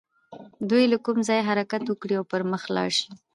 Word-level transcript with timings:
دوی 0.69 0.83
له 0.93 0.97
کوم 1.05 1.17
ځايه 1.27 1.47
حرکت 1.49 1.83
وکړي 1.87 2.15
او 2.17 2.23
پر 2.31 2.41
مخ 2.51 2.63
لاړ 2.75 2.89
شي. 2.99 3.09